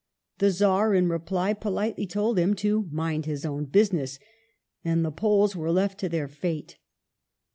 The 0.39 0.49
Czar, 0.49 0.95
in 0.95 1.09
reply, 1.09 1.53
politely 1.53 2.07
told 2.07 2.39
him 2.39 2.55
to 2.55 2.89
mind 2.89 3.27
his 3.27 3.45
own 3.45 3.65
business, 3.65 4.17
and 4.83 5.05
the 5.05 5.11
Poles 5.11 5.55
were 5.55 5.69
left 5.71 5.99
to 5.99 6.09
their 6.09 6.27
fate. 6.27 6.79